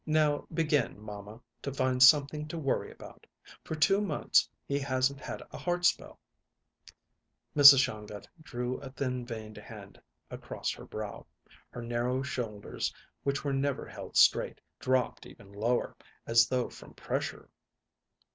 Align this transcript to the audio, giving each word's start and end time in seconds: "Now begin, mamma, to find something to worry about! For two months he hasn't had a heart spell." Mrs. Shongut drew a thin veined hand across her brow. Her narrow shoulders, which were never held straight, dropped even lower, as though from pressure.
"Now 0.07 0.47
begin, 0.51 0.99
mamma, 0.99 1.39
to 1.61 1.71
find 1.71 2.01
something 2.01 2.47
to 2.47 2.57
worry 2.57 2.91
about! 2.91 3.27
For 3.63 3.75
two 3.75 4.01
months 4.01 4.49
he 4.65 4.79
hasn't 4.79 5.19
had 5.19 5.43
a 5.51 5.59
heart 5.59 5.85
spell." 5.85 6.19
Mrs. 7.55 7.81
Shongut 7.81 8.27
drew 8.41 8.79
a 8.79 8.89
thin 8.89 9.27
veined 9.27 9.57
hand 9.57 10.01
across 10.31 10.71
her 10.71 10.85
brow. 10.85 11.27
Her 11.69 11.83
narrow 11.83 12.23
shoulders, 12.23 12.91
which 13.21 13.43
were 13.43 13.53
never 13.53 13.85
held 13.85 14.17
straight, 14.17 14.59
dropped 14.79 15.27
even 15.27 15.51
lower, 15.53 15.95
as 16.25 16.47
though 16.47 16.67
from 16.67 16.95
pressure. 16.95 17.47